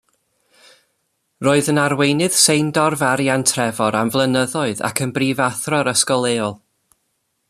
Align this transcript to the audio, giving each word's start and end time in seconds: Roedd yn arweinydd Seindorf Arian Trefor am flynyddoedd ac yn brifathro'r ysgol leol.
Roedd 1.47 1.67
yn 1.73 1.79
arweinydd 1.81 2.37
Seindorf 2.45 3.03
Arian 3.09 3.45
Trefor 3.53 3.99
am 4.01 4.13
flynyddoedd 4.17 4.83
ac 4.91 5.05
yn 5.07 5.13
brifathro'r 5.19 5.93
ysgol 5.93 6.27
leol. 6.29 6.61